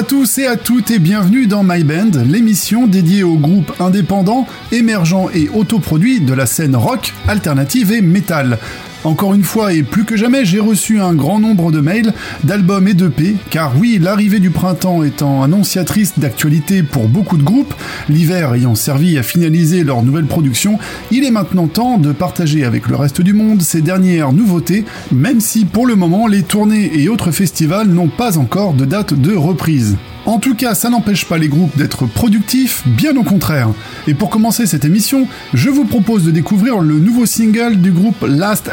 [0.00, 4.46] à tous et à toutes et bienvenue dans My Band, l'émission dédiée aux groupes indépendants,
[4.72, 8.58] émergents et autoproduits de la scène rock, alternative et métal.
[9.02, 12.12] Encore une fois et plus que jamais, j'ai reçu un grand nombre de mails,
[12.44, 17.72] d'albums et d'EP, car oui, l'arrivée du printemps étant annonciatrice d'actualité pour beaucoup de groupes,
[18.10, 20.78] l'hiver ayant servi à finaliser leur nouvelle production,
[21.10, 25.40] il est maintenant temps de partager avec le reste du monde ces dernières nouveautés, même
[25.40, 29.34] si pour le moment les tournées et autres festivals n'ont pas encore de date de
[29.34, 29.96] reprise.
[30.26, 33.70] En tout cas, ça n'empêche pas les groupes d'être productifs, bien au contraire.
[34.06, 38.22] Et pour commencer cette émission, je vous propose de découvrir le nouveau single du groupe
[38.28, 38.68] Last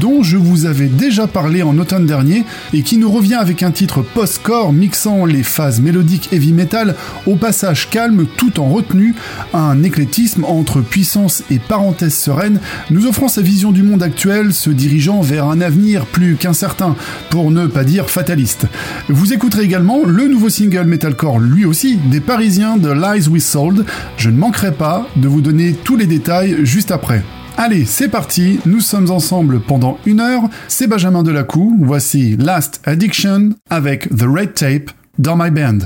[0.00, 3.70] Dont je vous avais déjà parlé en automne dernier, et qui nous revient avec un
[3.70, 9.14] titre post-core mixant les phases mélodiques heavy metal au passage calme tout en retenue,
[9.54, 12.58] un éclectisme entre puissance et parenthèse sereine,
[12.90, 16.96] nous offrant sa vision du monde actuel, se dirigeant vers un avenir plus qu'incertain,
[17.30, 18.66] pour ne pas dire fataliste.
[19.08, 23.84] Vous écouterez également le nouveau single metalcore lui aussi des Parisiens de Lies We Sold.
[24.16, 27.22] Je ne manquerai pas de vous donner tous les détails juste après.
[27.60, 33.50] Allez, c'est parti, nous sommes ensemble pendant une heure, c'est Benjamin Delacou, voici Last Addiction
[33.68, 35.78] avec The Red Tape dans My Band.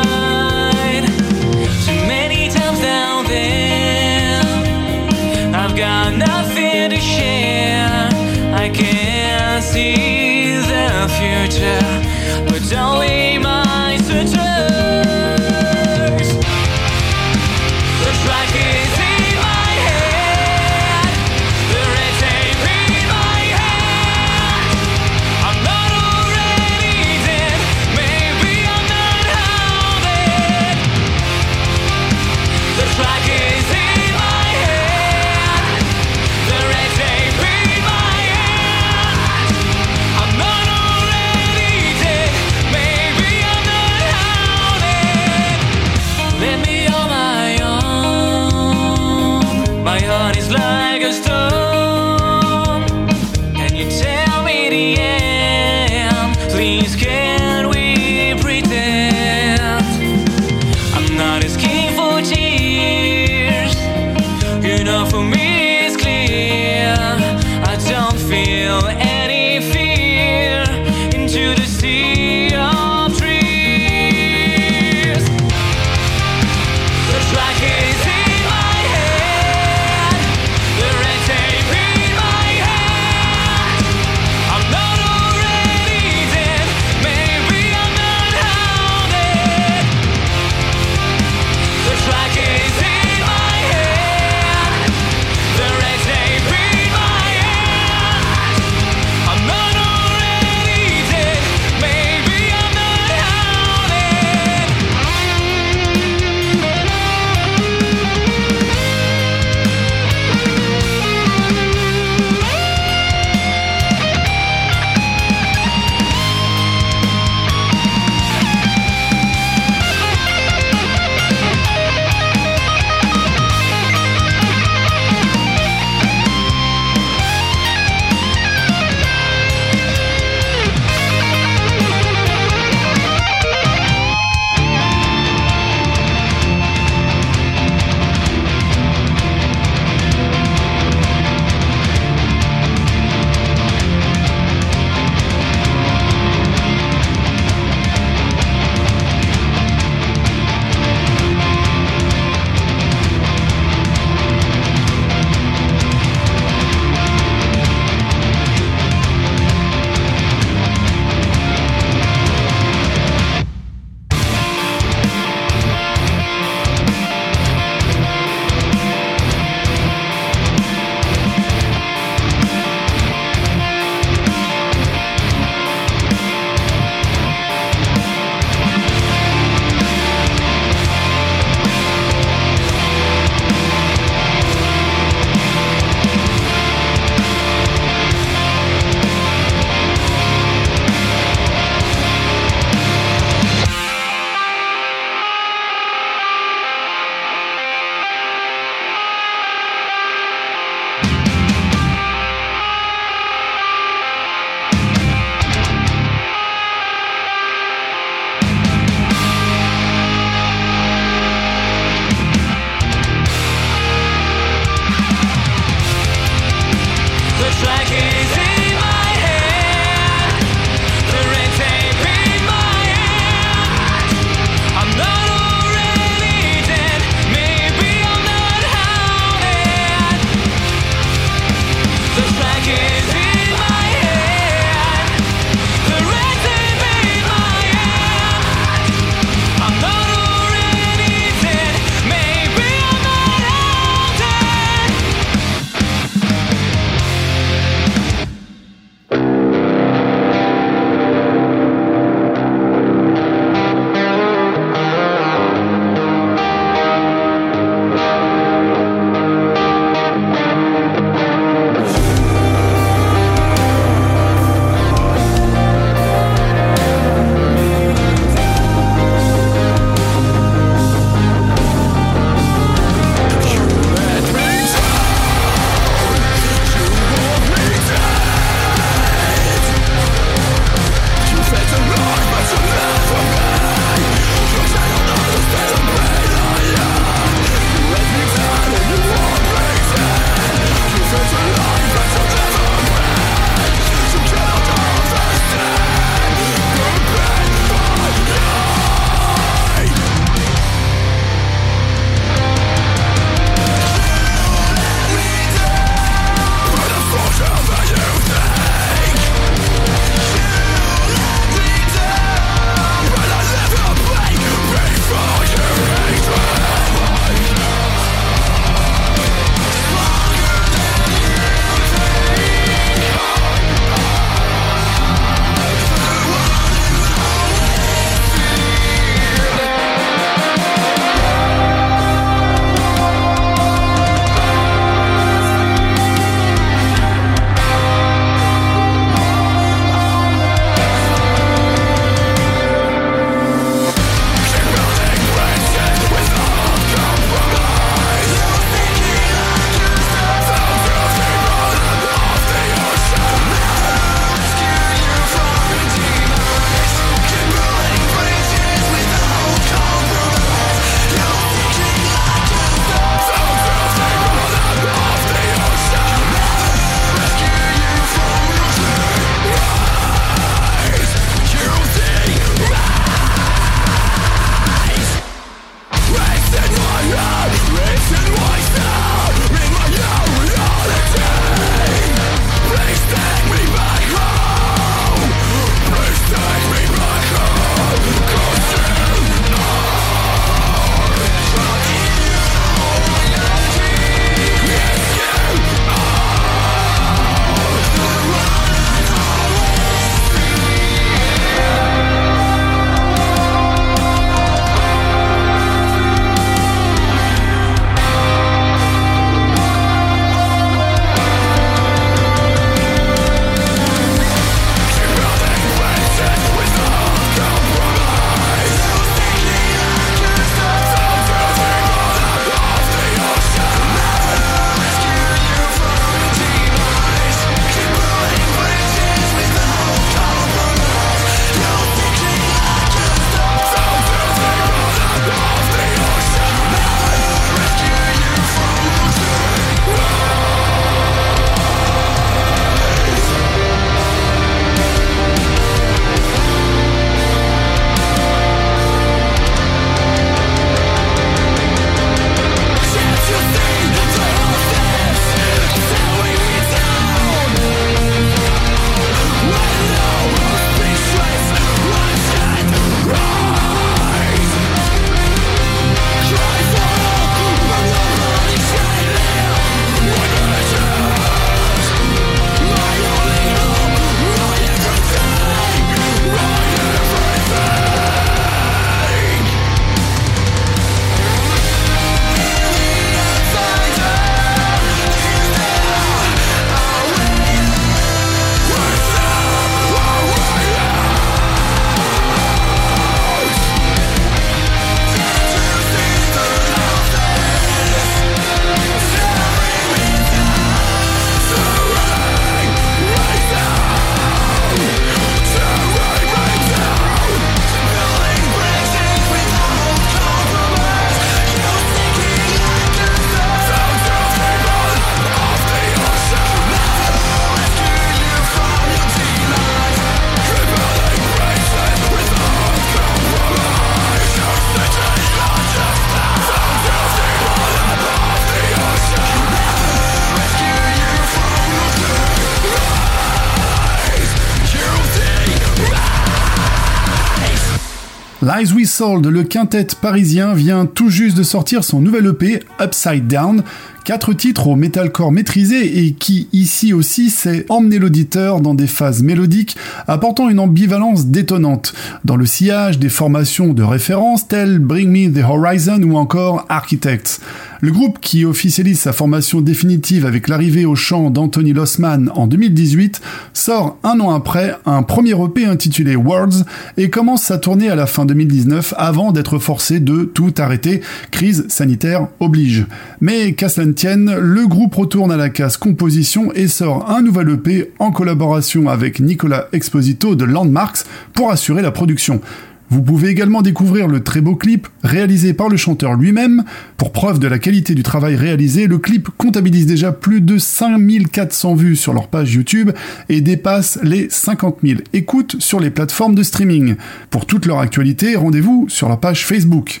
[538.50, 543.28] Lies We Sold, le quintet parisien, vient tout juste de sortir son nouvel EP, Upside
[543.28, 543.62] Down,
[544.04, 549.22] Quatre titres au metalcore maîtrisé et qui, ici aussi, sait emmener l'auditeur dans des phases
[549.22, 549.76] mélodiques
[550.08, 551.92] apportant une ambivalence détonnante,
[552.24, 557.40] dans le sillage des formations de référence telles Bring Me the Horizon ou encore Architects.
[557.82, 563.22] Le groupe qui officialise sa formation définitive avec l'arrivée au chant d'Anthony Lossman en 2018
[563.54, 566.64] sort un an après un premier EP intitulé Words
[566.98, 571.64] et commence sa tournée à la fin 2019 avant d'être forcé de tout arrêter, crise
[571.68, 572.86] sanitaire oblige.
[573.22, 577.92] Mais qu'à tienne, le groupe retourne à la case composition et sort un nouvel EP
[577.98, 582.42] en collaboration avec Nicolas Exposito de Landmarks pour assurer la production.
[582.90, 586.64] Vous pouvez également découvrir le très beau clip réalisé par le chanteur lui-même.
[586.96, 591.74] Pour preuve de la qualité du travail réalisé, le clip comptabilise déjà plus de 5400
[591.76, 592.90] vues sur leur page YouTube
[593.28, 596.96] et dépasse les 50 000 écoutes sur les plateformes de streaming.
[597.30, 600.00] Pour toute leur actualité, rendez-vous sur leur page Facebook.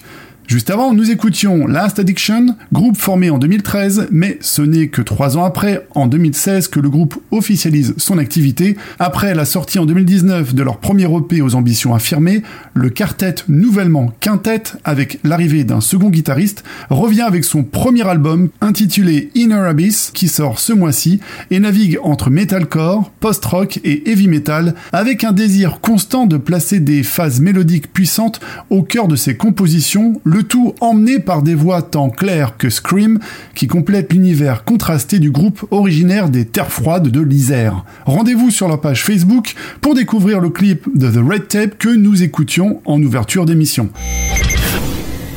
[0.50, 5.38] Juste avant, nous écoutions Last Addiction, groupe formé en 2013, mais ce n'est que trois
[5.38, 8.76] ans après, en 2016, que le groupe officialise son activité.
[8.98, 12.42] Après la sortie en 2019 de leur premier EP aux ambitions affirmées,
[12.74, 19.30] le quartet nouvellement quintet, avec l'arrivée d'un second guitariste, revient avec son premier album intitulé
[19.36, 21.20] Inner Abyss, qui sort ce mois-ci,
[21.52, 27.04] et navigue entre metalcore, post-rock et heavy metal, avec un désir constant de placer des
[27.04, 32.56] phases mélodiques puissantes au cœur de ses compositions, tout emmené par des voix tant claires
[32.56, 33.18] que Scream,
[33.54, 37.84] qui complètent l'univers contrasté du groupe originaire des terres froides de l'Isère.
[38.06, 42.22] Rendez-vous sur leur page Facebook pour découvrir le clip de The Red Tape que nous
[42.22, 43.90] écoutions en ouverture d'émission.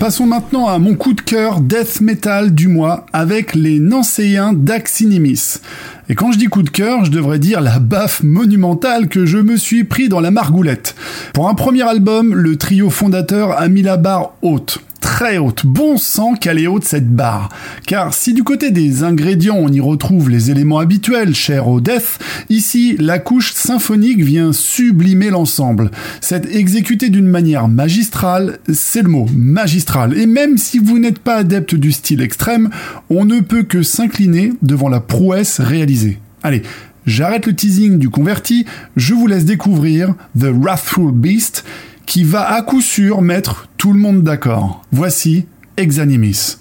[0.03, 5.62] Passons maintenant à mon coup de cœur death metal du mois avec les Nancéens d'Axinimis.
[6.10, 9.38] Et quand je dis coup de cœur, je devrais dire la baffe monumentale que je
[9.38, 10.95] me suis pris dans la margoulette.
[11.33, 15.65] Pour un premier album, le trio fondateur a mis la barre haute très haute.
[15.65, 17.50] Bon sang qu'elle est haute cette barre.
[17.86, 22.19] Car si du côté des ingrédients on y retrouve les éléments habituels chers au death,
[22.50, 25.91] ici la couche symphonique vient sublimer l'ensemble.
[26.22, 30.17] C'est exécuté d'une manière magistrale, c'est le mot, magistral.
[30.17, 32.69] Et même si vous n'êtes pas adepte du style extrême,
[33.10, 36.17] on ne peut que s'incliner devant la prouesse réalisée.
[36.43, 36.63] Allez,
[37.05, 41.65] j'arrête le teasing du converti, je vous laisse découvrir The Wrathful Beast,
[42.13, 44.84] qui va à coup sûr mettre tout le monde d'accord.
[44.91, 46.58] Voici Exanimis.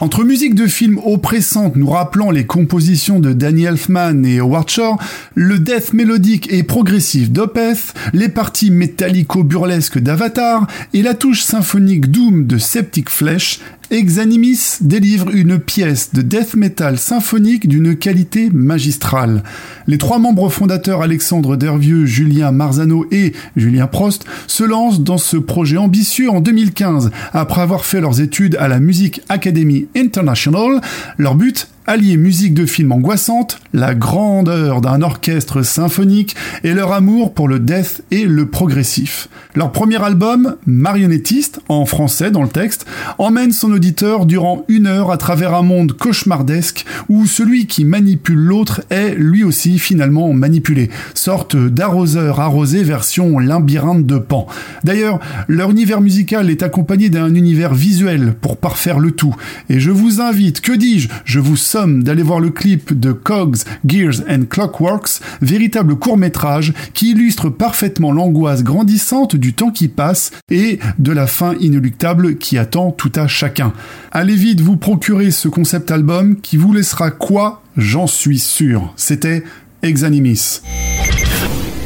[0.00, 4.96] Entre musique de film oppressante nous rappelant les compositions de Danny Elfman et Howard Shore,
[5.34, 12.46] le death mélodique et progressif d'Opeth, les parties métallico-burlesques d'Avatar et la touche symphonique Doom
[12.46, 13.58] de Septic Flesh,
[13.90, 19.42] Exanimis délivre une pièce de death metal symphonique d'une qualité magistrale.
[19.86, 25.38] Les trois membres fondateurs Alexandre Dervieux, Julien Marzano et Julien Prost se lancent dans ce
[25.38, 30.82] projet ambitieux en 2015 après avoir fait leurs études à la Music Academy International.
[31.16, 37.32] Leur but allier musique de film angoissante, la grandeur d'un orchestre symphonique et leur amour
[37.32, 39.30] pour le death et le progressif.
[39.54, 42.84] Leur premier album, Marionnettiste, en français dans le texte,
[43.16, 48.38] emmène son auditeur durant une heure à travers un monde cauchemardesque où celui qui manipule
[48.38, 54.46] l'autre est lui aussi finalement manipulé, sorte d'arroseur arrosé version labyrinthe de Pan.
[54.84, 59.34] D'ailleurs, leur univers musical est accompagné d'un univers visuel pour parfaire le tout,
[59.70, 64.22] et je vous invite, que dis-je, je vous d'aller voir le clip de Cogs, Gears
[64.28, 71.12] and Clockworks, véritable court-métrage qui illustre parfaitement l'angoisse grandissante du temps qui passe et de
[71.12, 73.72] la fin inéluctable qui attend tout à chacun.
[74.10, 77.62] Allez vite vous procurer ce concept album qui vous laissera quoi?
[77.76, 78.92] J'en suis sûr.
[78.96, 79.44] C'était
[79.82, 80.60] Exanimis.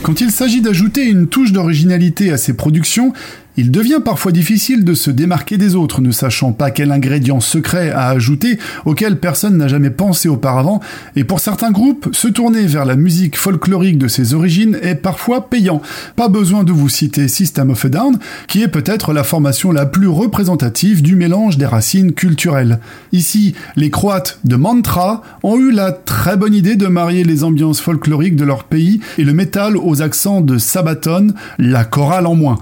[0.02, 3.12] Quand il s'agit d'ajouter une touche d'originalité à ses productions,
[3.56, 7.90] il devient parfois difficile de se démarquer des autres, ne sachant pas quel ingrédient secret
[7.90, 10.80] à ajouter auquel personne n'a jamais pensé auparavant,
[11.16, 15.48] et pour certains groupes, se tourner vers la musique folklorique de ses origines est parfois
[15.48, 15.82] payant.
[16.16, 19.86] Pas besoin de vous citer System of a Down, qui est peut-être la formation la
[19.86, 22.78] plus représentative du mélange des racines culturelles.
[23.12, 27.80] Ici, les Croates de Mantra ont eu la très bonne idée de marier les ambiances
[27.80, 32.58] folkloriques de leur pays et le métal aux accents de Sabaton, la chorale en moins.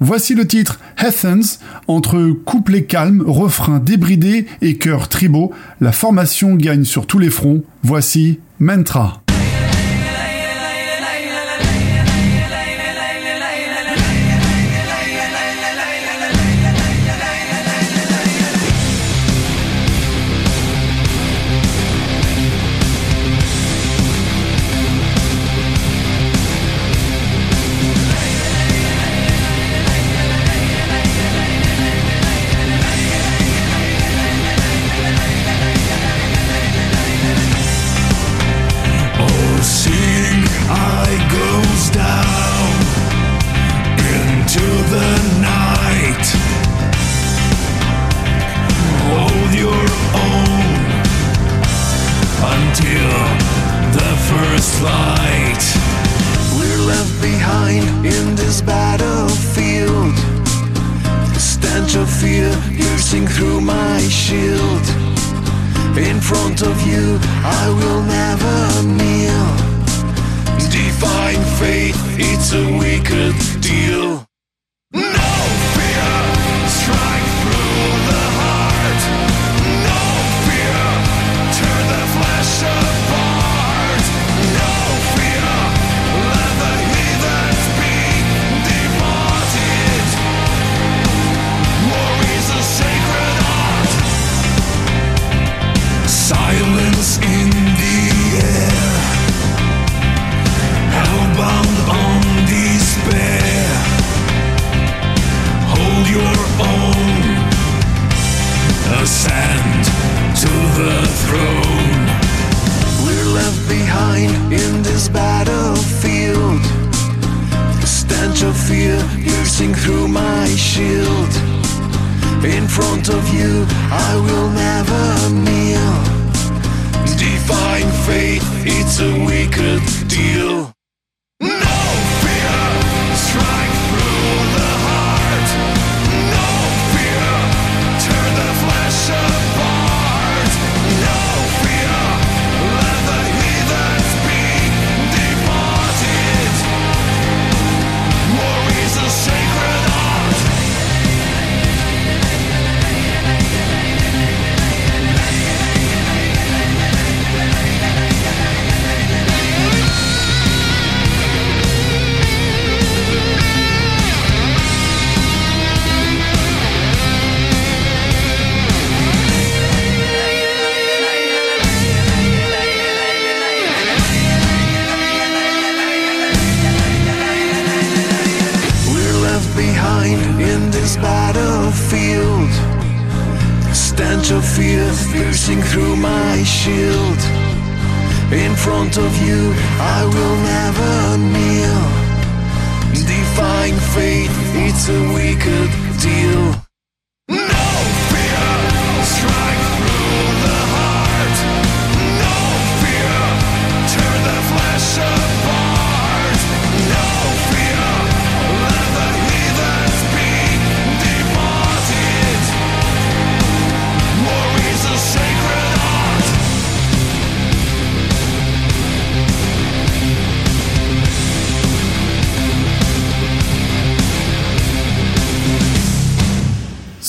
[0.00, 6.84] Voici le titre Athens, entre couplet calme, refrain débridé et chœurs tribaux, la formation gagne
[6.84, 9.25] sur tous les fronts, voici Mantra.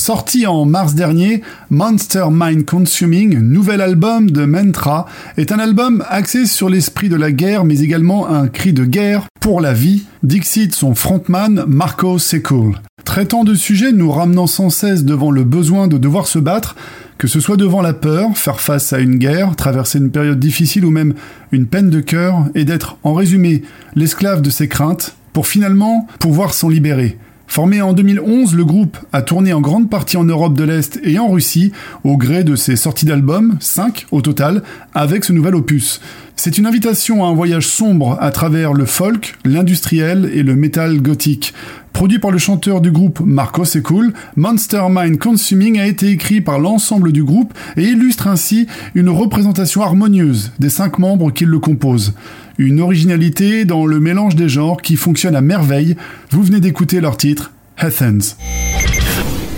[0.07, 6.45] Sorti en mars dernier, Monster Mind Consuming, nouvel album de Mantra, est un album axé
[6.45, 10.73] sur l'esprit de la guerre, mais également un cri de guerre pour la vie, Dixit
[10.73, 12.79] son frontman Marco Sekul.
[13.03, 16.77] Traitant de sujets nous ramenant sans cesse devant le besoin de devoir se battre,
[17.17, 20.85] que ce soit devant la peur, faire face à une guerre, traverser une période difficile
[20.85, 21.15] ou même
[21.51, 23.61] une peine de cœur, et d'être, en résumé,
[23.93, 27.17] l'esclave de ses craintes, pour finalement pouvoir s'en libérer.
[27.47, 31.17] Formé en 2011, le groupe a tourné en grande partie en Europe de l'Est et
[31.17, 31.71] en Russie,
[32.03, 34.61] au gré de ses sorties d'albums, 5 au total,
[34.93, 36.01] avec ce nouvel opus.
[36.35, 41.01] C'est une invitation à un voyage sombre à travers le folk, l'industriel et le métal
[41.01, 41.53] gothique.
[41.93, 46.59] Produit par le chanteur du groupe Marco Sekul, Monster Mind Consuming a été écrit par
[46.59, 52.13] l'ensemble du groupe et illustre ainsi une représentation harmonieuse des cinq membres qui le composent.
[52.59, 55.95] Une originalité dans le mélange des genres qui fonctionne à merveille.
[56.31, 58.35] Vous venez d'écouter leur titre, Athens.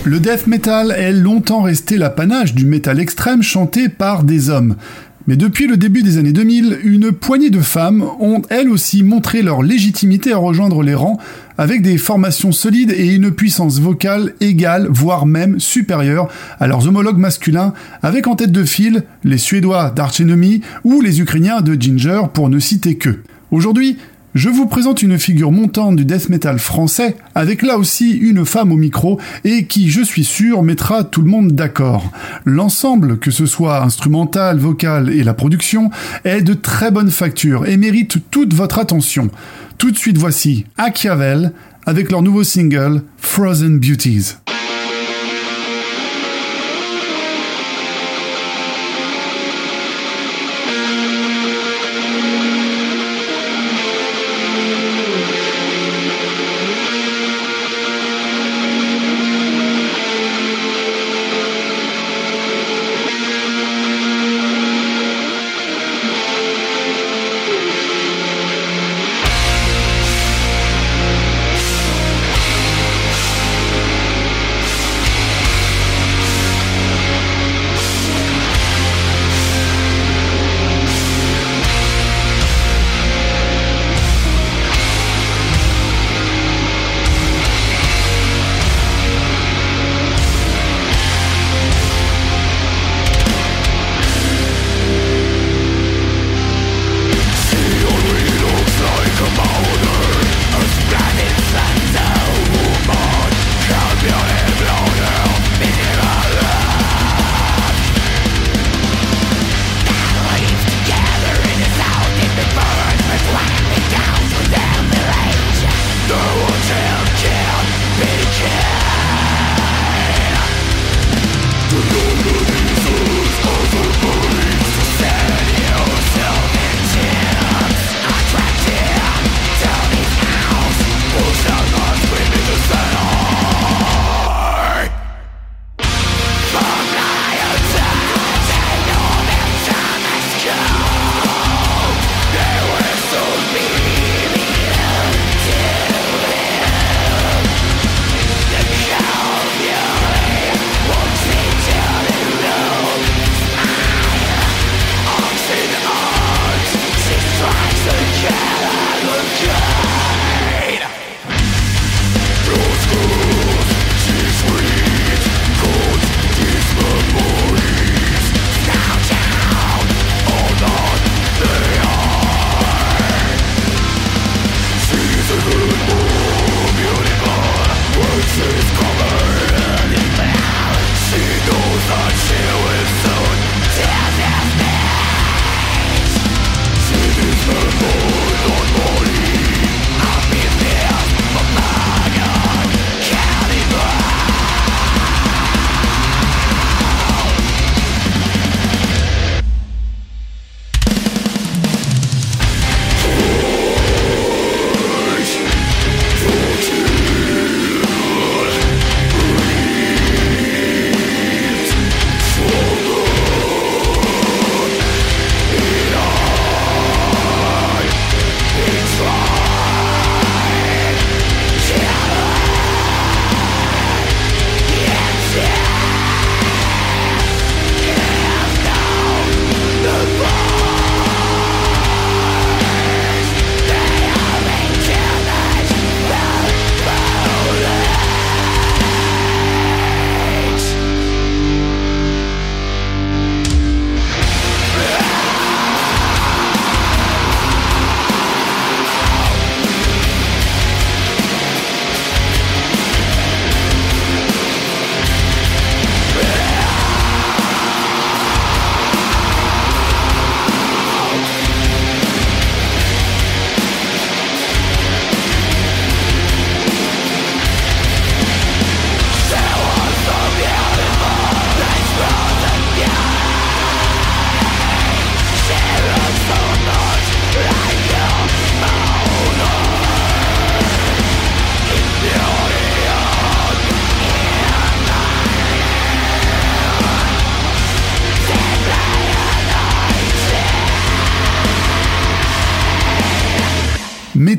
[0.03, 4.75] Le death metal est longtemps resté l'apanage du métal extrême chanté par des hommes.
[5.29, 9.43] Mais depuis le début des années 2000, une poignée de femmes ont elles aussi montré
[9.43, 11.19] leur légitimité à rejoindre les rangs
[11.59, 17.19] avec des formations solides et une puissance vocale égale, voire même supérieure à leurs homologues
[17.19, 22.21] masculins, avec en tête de file les Suédois d'Arch Enemy ou les Ukrainiens de Ginger
[22.33, 23.19] pour ne citer que.
[23.51, 23.99] Aujourd'hui,
[24.35, 28.71] je vous présente une figure montante du death metal français, avec là aussi une femme
[28.71, 32.11] au micro, et qui, je suis sûr, mettra tout le monde d'accord.
[32.45, 35.89] L'ensemble, que ce soit instrumental, vocal et la production,
[36.25, 39.29] est de très bonne facture et mérite toute votre attention.
[39.77, 41.53] Tout de suite voici Achiavel
[41.85, 44.35] avec leur nouveau single Frozen Beauties.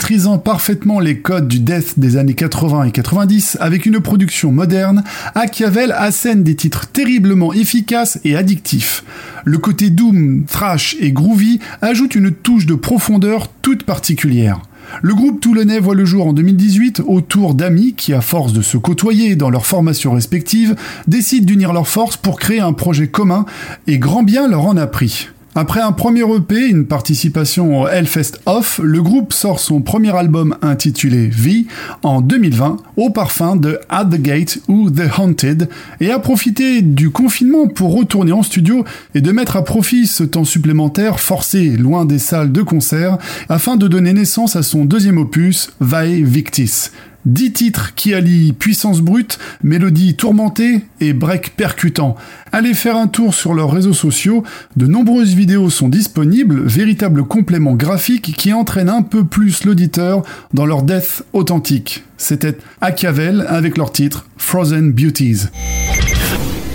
[0.01, 5.05] Maîtrisant parfaitement les codes du death des années 80 et 90 avec une production moderne,
[5.35, 9.05] Achiavel assène des titres terriblement efficaces et addictifs.
[9.45, 14.63] Le côté doom, thrash et groovy ajoute une touche de profondeur toute particulière.
[15.03, 18.79] Le groupe toulonnais voit le jour en 2018 autour d'amis qui, à force de se
[18.79, 20.77] côtoyer dans leurs formations respectives,
[21.09, 23.45] décident d'unir leurs forces pour créer un projet commun
[23.87, 25.29] et grand bien leur en a pris.
[25.57, 30.57] Après un premier EP, une participation au Hellfest Off, le groupe sort son premier album
[30.63, 31.67] intitulé V
[32.05, 35.69] en 2020 au parfum de At the Gate ou The Haunted
[36.01, 38.85] et a profité du confinement pour retourner en studio
[39.17, 43.77] et de mettre à profit ce temps supplémentaire forcé loin des salles de concert afin
[43.77, 46.91] de donner naissance à son deuxième opus, Vae Victis.
[47.27, 52.17] 10 titres qui allient puissance brute, mélodie tourmentée et break percutant.
[52.53, 54.43] Allez faire un tour sur leurs réseaux sociaux,
[54.77, 60.23] de nombreuses vidéos sont disponibles, véritables compléments graphiques qui entraînent un peu plus l'auditeur
[60.55, 62.05] dans leur death authentique.
[62.17, 65.47] C'était Achiavel avec leur titre Frozen Beauties.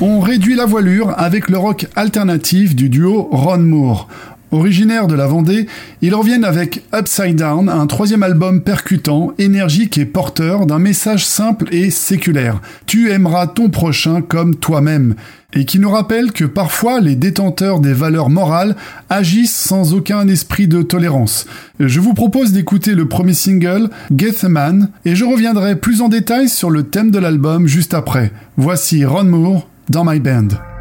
[0.01, 4.09] On réduit la voilure avec le rock alternatif du duo Ron Moore.
[4.51, 5.67] Originaire de la Vendée,
[6.01, 11.67] ils reviennent avec Upside Down, un troisième album percutant, énergique et porteur d'un message simple
[11.73, 12.61] et séculaire.
[12.85, 15.15] Tu aimeras ton prochain comme toi-même.
[15.53, 18.75] Et qui nous rappelle que parfois les détenteurs des valeurs morales
[19.09, 21.47] agissent sans aucun esprit de tolérance.
[21.79, 26.09] Je vous propose d'écouter le premier single, Get a Man, et je reviendrai plus en
[26.09, 28.31] détail sur le thème de l'album juste après.
[28.57, 30.74] Voici Ron Moore dans My Band.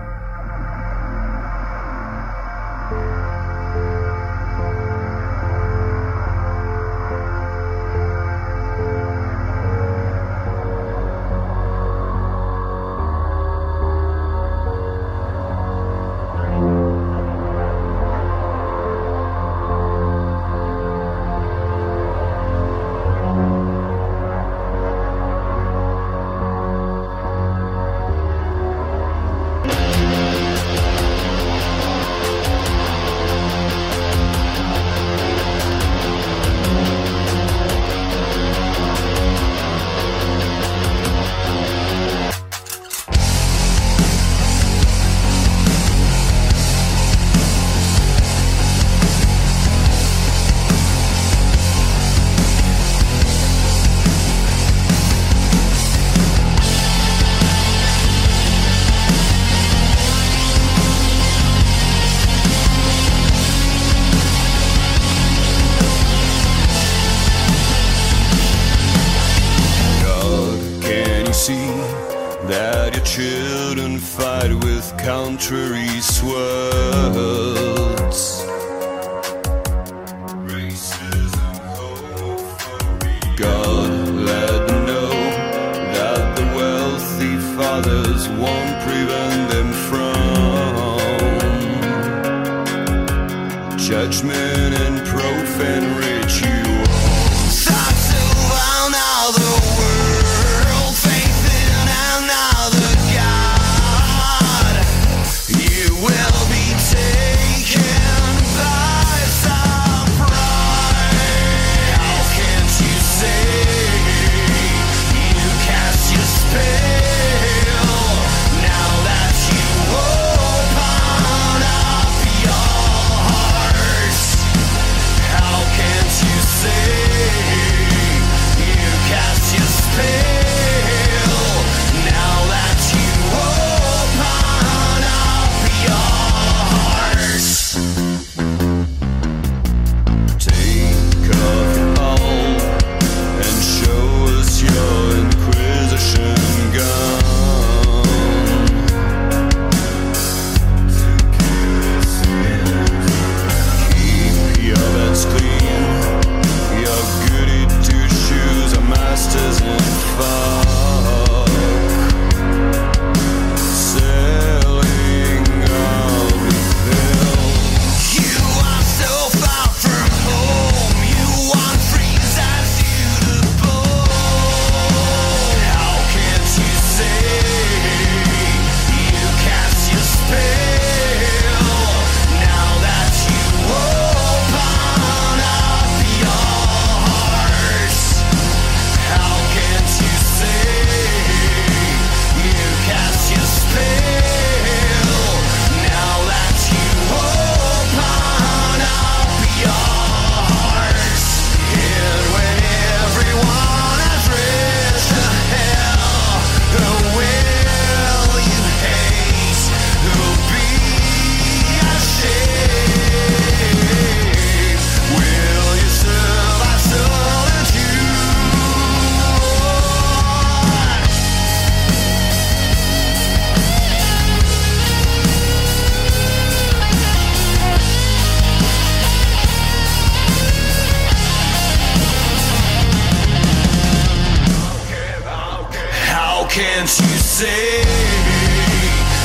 [236.55, 237.81] can't you see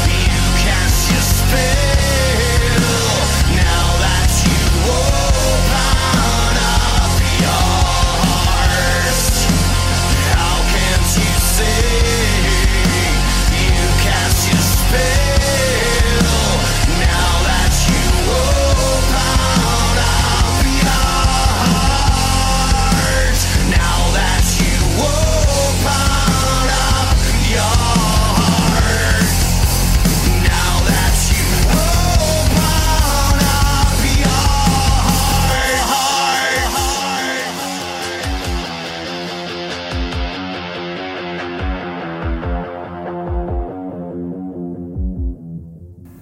[0.09, 1.88] you cast your spell?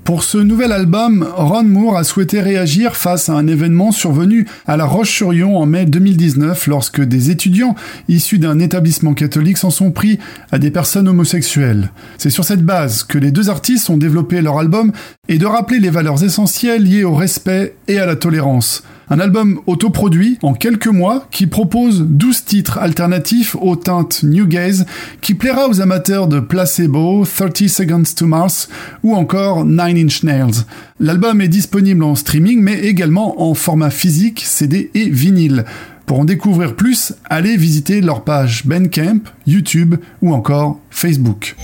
[0.08, 4.78] Pour ce nouvel album, Ron Moore a souhaité réagir face à un événement survenu à
[4.78, 7.76] La Roche-sur-Yon en mai 2019 lorsque des étudiants
[8.08, 10.18] issus d'un établissement catholique s'en sont pris
[10.50, 11.92] à des personnes homosexuelles.
[12.18, 14.94] C'est sur cette base que les deux artistes ont développé leur album
[15.28, 18.84] et de rappeler les valeurs essentielles liées au respect et à la tolérance.
[19.10, 24.86] Un album autoproduit en quelques mois qui propose 12 titres alternatifs aux teintes New Gaze
[25.22, 28.68] qui plaira aux amateurs de Placebo, 30 Seconds to Mars
[29.04, 30.66] ou encore Nine Inch Nails.
[31.00, 35.64] L'album est disponible en streaming mais également en format physique, CD et vinyle.
[36.06, 41.56] Pour en découvrir plus, allez visiter leur page Bandcamp, YouTube ou encore Facebook.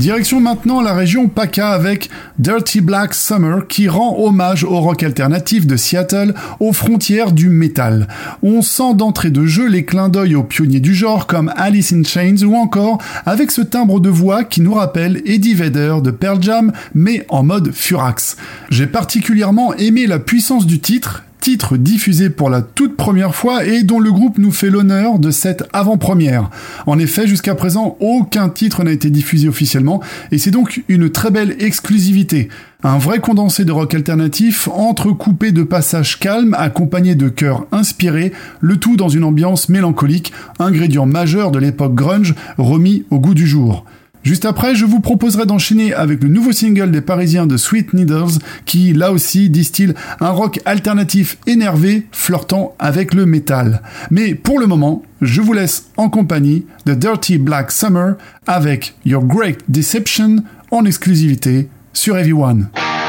[0.00, 5.66] Direction maintenant la région PACA avec Dirty Black Summer qui rend hommage au rock alternatif
[5.66, 8.08] de Seattle aux frontières du métal.
[8.42, 12.02] On sent d'entrée de jeu les clins d'œil aux pionniers du genre comme Alice in
[12.02, 12.96] Chains ou encore
[13.26, 17.42] avec ce timbre de voix qui nous rappelle Eddie Vedder de Pearl Jam mais en
[17.42, 18.38] mode Furax.
[18.70, 23.82] J'ai particulièrement aimé la puissance du titre titre diffusé pour la toute première fois et
[23.82, 26.50] dont le groupe nous fait l'honneur de cette avant-première.
[26.86, 31.30] En effet, jusqu'à présent, aucun titre n'a été diffusé officiellement et c'est donc une très
[31.30, 32.48] belle exclusivité.
[32.82, 38.76] Un vrai condensé de rock alternatif, entrecoupé de passages calmes accompagnés de chœurs inspirés, le
[38.76, 43.84] tout dans une ambiance mélancolique, ingrédient majeur de l'époque grunge remis au goût du jour.
[44.22, 48.38] Juste après, je vous proposerai d'enchaîner avec le nouveau single des Parisiens de Sweet Needles
[48.66, 53.82] qui, là aussi, distille un rock alternatif énervé, flirtant avec le métal.
[54.10, 58.16] Mais pour le moment, je vous laisse en compagnie de Dirty Black Summer
[58.46, 60.36] avec Your Great Deception
[60.70, 62.68] en exclusivité sur Everyone.
[62.76, 62.99] And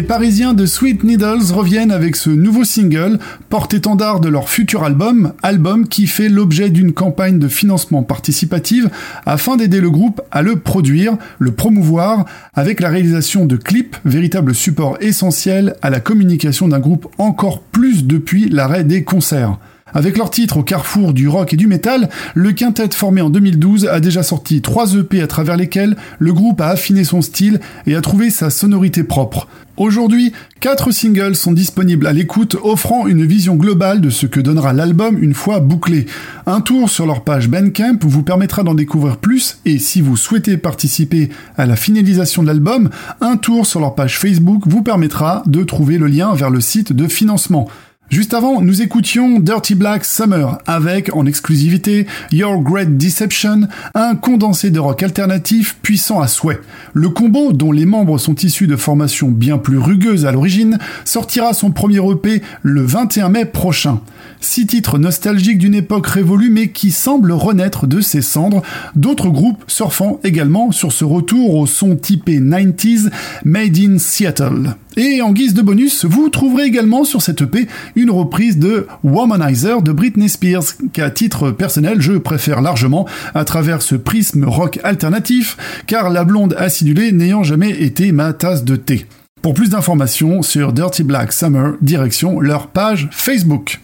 [0.00, 3.18] Les Parisiens de Sweet Needles reviennent avec ce nouveau single,
[3.50, 8.88] porte-étendard de leur futur album, album qui fait l'objet d'une campagne de financement participative
[9.26, 12.24] afin d'aider le groupe à le produire, le promouvoir,
[12.54, 18.06] avec la réalisation de clips, véritable support essentiel à la communication d'un groupe encore plus
[18.06, 19.58] depuis l'arrêt des concerts.
[19.94, 23.86] Avec leur titre au carrefour du rock et du métal, le quintet formé en 2012
[23.86, 27.94] a déjà sorti trois EP à travers lesquels le groupe a affiné son style et
[27.94, 29.48] a trouvé sa sonorité propre.
[29.80, 34.74] Aujourd'hui, quatre singles sont disponibles à l'écoute, offrant une vision globale de ce que donnera
[34.74, 36.04] l'album une fois bouclé.
[36.44, 40.58] Un tour sur leur page Bandcamp vous permettra d'en découvrir plus et si vous souhaitez
[40.58, 42.90] participer à la finalisation de l'album,
[43.22, 46.92] un tour sur leur page Facebook vous permettra de trouver le lien vers le site
[46.92, 47.66] de financement.
[48.10, 54.72] Juste avant, nous écoutions Dirty Black Summer avec, en exclusivité, Your Great Deception, un condensé
[54.72, 56.58] de rock alternatif puissant à souhait.
[56.92, 61.52] Le combo, dont les membres sont issus de formations bien plus rugueuses à l'origine, sortira
[61.52, 64.00] son premier EP le 21 mai prochain.
[64.42, 68.62] Six titres nostalgiques d'une époque révolue mais qui semblent renaître de ses cendres,
[68.96, 73.10] d'autres groupes surfant également sur ce retour au son typé 90s
[73.44, 74.76] Made in Seattle.
[74.96, 79.82] Et en guise de bonus, vous trouverez également sur cette EP une reprise de Womanizer
[79.82, 85.58] de Britney Spears, qu'à titre personnel je préfère largement à travers ce prisme rock alternatif,
[85.86, 89.06] car la blonde acidulée n'ayant jamais été ma tasse de thé.
[89.42, 93.80] Pour plus d'informations sur Dirty Black Summer, direction leur page Facebook.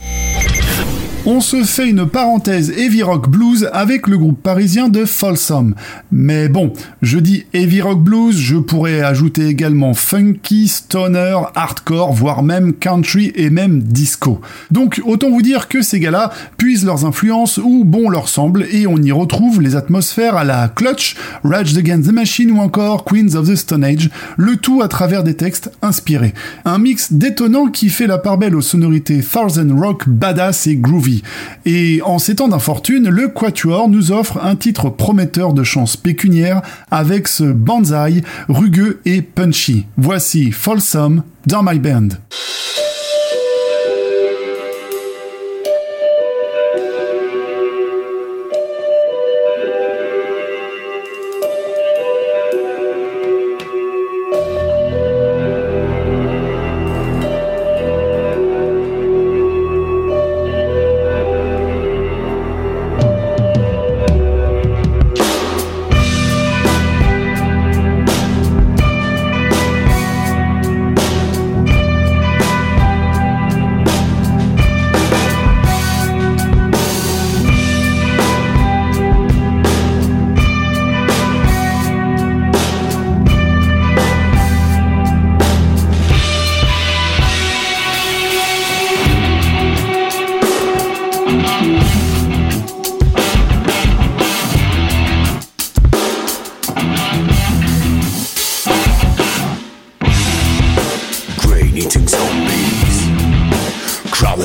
[1.29, 5.74] On se fait une parenthèse heavy rock blues avec le groupe parisien de Folsom.
[6.12, 6.72] Mais bon,
[7.03, 13.33] je dis heavy rock blues, je pourrais ajouter également funky, stoner, hardcore, voire même country
[13.35, 14.41] et même disco.
[14.70, 18.87] Donc autant vous dire que ces gars-là puisent leurs influences où bon leur semble et
[18.87, 23.35] on y retrouve les atmosphères à la Clutch, Rage Against the Machine ou encore Queens
[23.35, 26.35] of the Stone Age, le tout à travers des textes inspirés.
[26.64, 31.16] Un mix détonnant qui fait la part belle aux sonorités Thousand Rock badass et groovy.
[31.64, 36.62] Et en ces temps d'infortune, le Quatuor nous offre un titre prometteur de chance pécuniaire
[36.91, 39.87] avec ce banzai rugueux et punchy.
[39.97, 42.09] Voici Folsom dans My Band.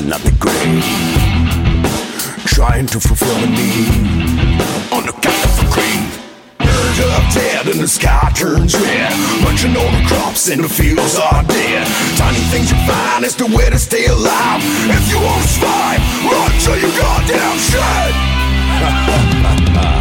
[0.07, 0.83] Not the grave,
[2.45, 3.87] trying to fulfill a need
[4.91, 6.09] on the cap of a cream.
[6.57, 11.17] Bird up dead and the sky turns red, munching know the crops and the fields
[11.17, 11.87] are dead.
[12.17, 14.61] Tiny things you find is the way to stay alive.
[14.89, 18.15] If you won't survive, run till you goddamn shit.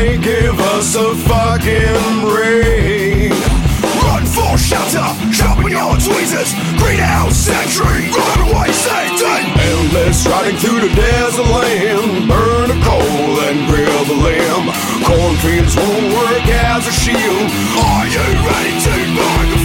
[0.00, 3.30] they give us a fucking ring.
[4.00, 9.44] Run for shelter, sharpen your tweezers, greenhouse century, runaway Satan.
[9.60, 14.66] Endless riding through the desert land, burn a coal and grill the lamb.
[15.04, 17.48] Cornfields won't work as a shield.
[17.84, 19.59] Are you ready to buy the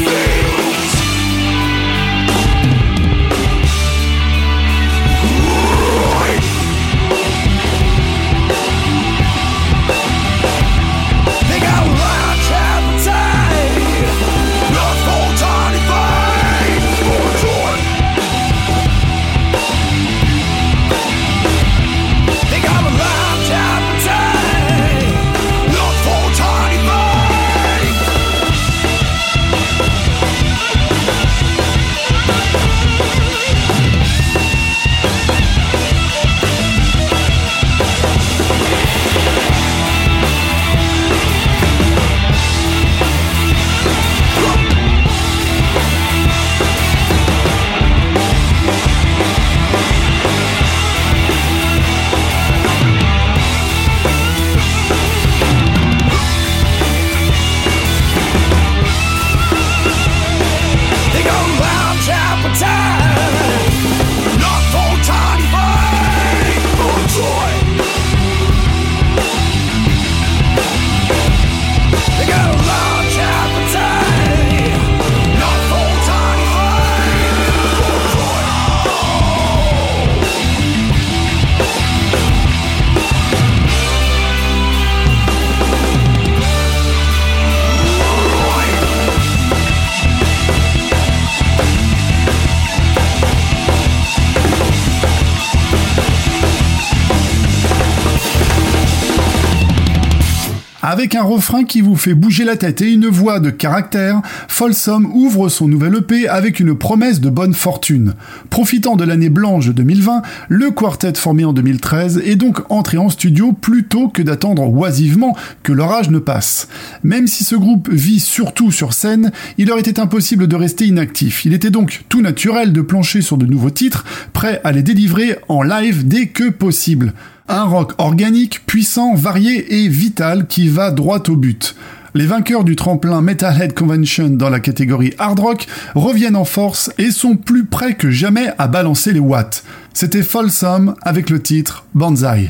[101.05, 105.05] Avec un refrain qui vous fait bouger la tête et une voix de caractère, Folsom
[105.13, 108.15] ouvre son nouvel EP avec une promesse de bonne fortune.
[108.49, 113.11] Profitant de l'année blanche de 2020, le quartet formé en 2013 est donc entré en
[113.11, 116.69] studio plutôt que d'attendre oisivement que l'orage ne passe.
[117.03, 121.45] Même si ce groupe vit surtout sur scène, il leur était impossible de rester inactif.
[121.45, 125.37] Il était donc tout naturel de plancher sur de nouveaux titres, prêts à les délivrer
[125.49, 127.13] en live dès que possible.
[127.47, 131.75] Un rock organique, puissant, varié et vital qui va droit au but.
[132.15, 137.11] Les vainqueurs du tremplin Metalhead Convention dans la catégorie hard rock reviennent en force et
[137.11, 139.63] sont plus prêts que jamais à balancer les watts.
[139.93, 142.49] C'était Folsom avec le titre Banzai.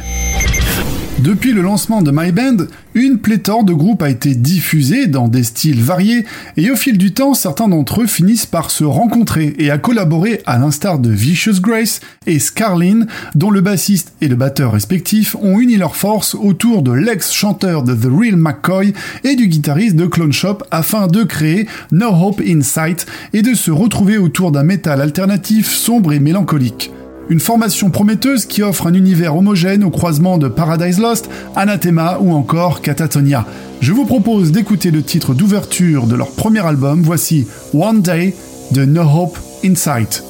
[1.20, 5.44] Depuis le lancement de My Band, une pléthore de groupes a été diffusée dans des
[5.44, 6.26] styles variés,
[6.58, 10.42] et au fil du temps, certains d'entre eux finissent par se rencontrer et à collaborer
[10.46, 15.58] à l'instar de Vicious Grace et Scarlin, dont le bassiste et le batteur respectifs ont
[15.58, 18.94] uni leurs forces autour de l'ex-chanteur de The Real McCoy
[19.24, 23.54] et du guitariste de Clone Shop afin de créer No Hope in Sight et de
[23.54, 26.92] se retrouver autour d'un métal alternatif sombre et mélancolique.
[27.28, 32.32] Une formation prometteuse qui offre un univers homogène au croisement de Paradise Lost, Anathema ou
[32.34, 33.46] encore Catatonia.
[33.82, 38.36] Je vous propose d'écouter le titre d'ouverture de leur premier album, voici One Day
[38.72, 40.24] de No Hope Insight.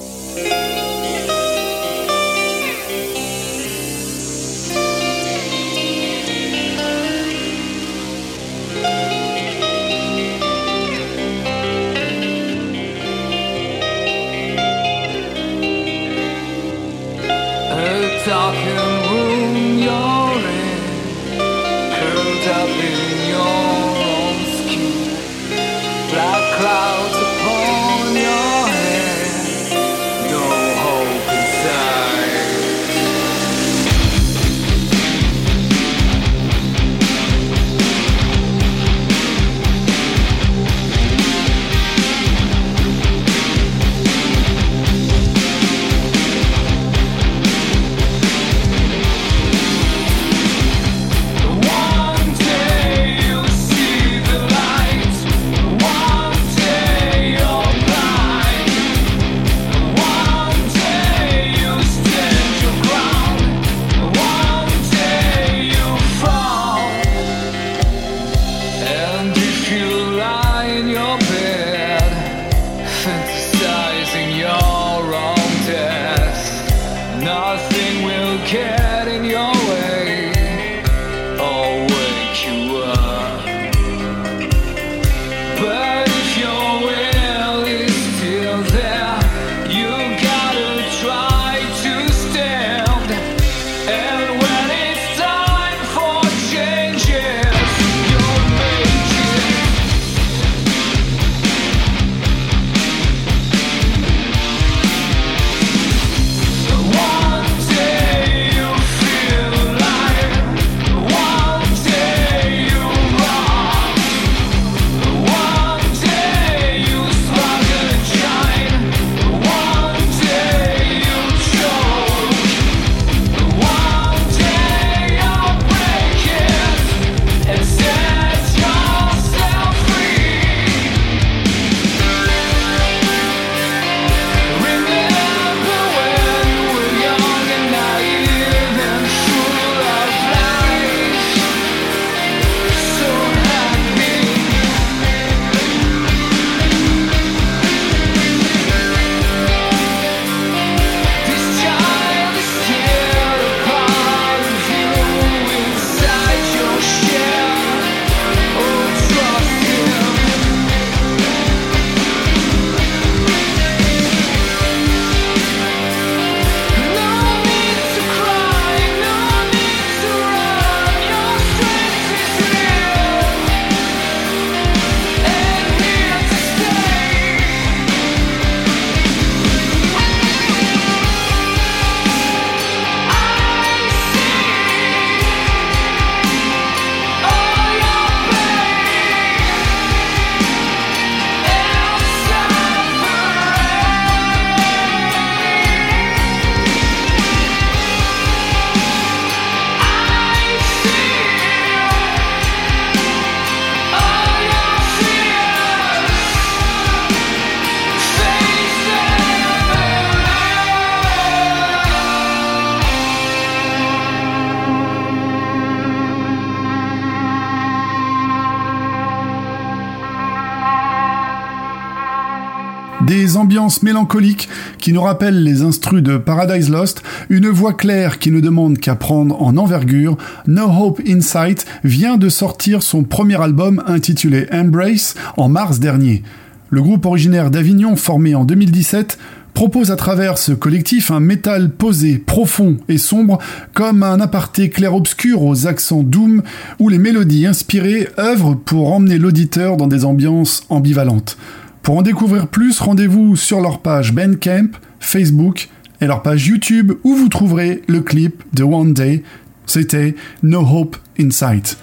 [223.56, 224.50] Des ambiances mélancoliques
[224.80, 228.96] qui nous rappellent les instrus de Paradise Lost, une voix claire qui ne demande qu'à
[228.96, 235.48] prendre en envergure, No Hope Insight vient de sortir son premier album intitulé Embrace en
[235.48, 236.22] mars dernier.
[236.70, 239.18] Le groupe originaire d'Avignon, formé en 2017,
[239.54, 243.40] propose à travers ce collectif un métal posé, profond et sombre,
[243.74, 246.44] comme un aparté clair-obscur aux accents doom,
[246.80, 251.38] où les mélodies inspirées œuvrent pour emmener l'auditeur dans des ambiances ambivalentes.
[251.86, 254.70] Pour en découvrir plus, rendez-vous sur leur page Bandcamp,
[255.00, 255.70] Facebook
[256.02, 259.22] et leur page YouTube où vous trouverez le clip de One Day.
[259.68, 261.78] C'était No Hope Insight.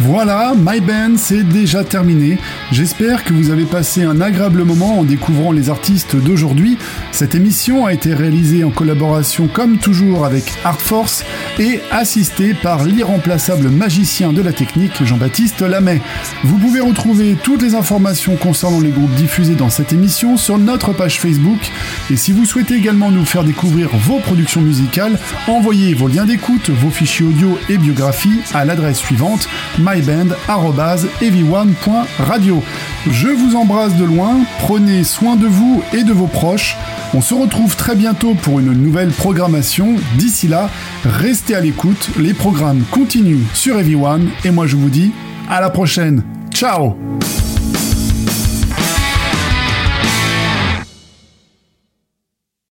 [0.00, 2.38] Voilà, My Band, c'est déjà terminé.
[2.70, 6.78] J'espère que vous avez passé un agréable moment en découvrant les artistes d'aujourd'hui.
[7.10, 11.24] Cette émission a été réalisée en collaboration comme toujours avec Art Force
[11.58, 16.00] et assistée par l'irremplaçable magicien de la technique Jean-Baptiste Lamet.
[16.44, 20.92] Vous pouvez retrouver toutes les informations concernant les groupes diffusés dans cette émission sur notre
[20.92, 21.72] page Facebook.
[22.08, 25.18] Et si vous souhaitez également nous faire découvrir vos productions musicales,
[25.48, 29.48] envoyez vos liens d'écoute, vos fichiers audio et biographies à l'adresse suivante
[29.88, 32.62] myband.ev1.radio.
[33.10, 36.76] Je vous embrasse de loin, prenez soin de vous et de vos proches.
[37.14, 39.96] On se retrouve très bientôt pour une nouvelle programmation.
[40.16, 40.70] D'ici là,
[41.04, 45.12] restez à l'écoute, les programmes continuent sur Ev1 et moi je vous dis
[45.48, 46.24] à la prochaine.
[46.52, 46.96] Ciao